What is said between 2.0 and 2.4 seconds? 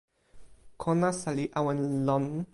lon.